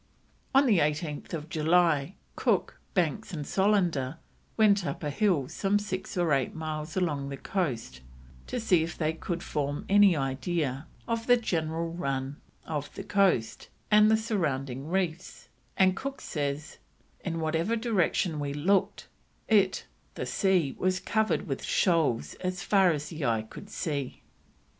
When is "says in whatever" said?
16.19-17.75